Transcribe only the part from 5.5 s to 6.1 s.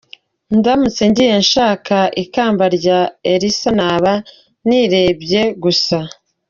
gusa.